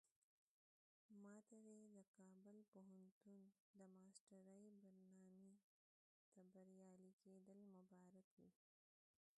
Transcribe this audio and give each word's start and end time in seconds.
ماته 1.21 1.57
دې 1.65 1.79
د 1.95 1.97
کابل 2.17 2.57
پوهنتون 2.71 3.39
د 3.79 3.79
ماسترۍ 3.97 4.63
برنامې 4.79 5.51
ته 6.33 6.41
بریالي 6.53 7.11
کېدل 7.23 7.59
مبارک 7.77 8.27
وي. 8.41 8.51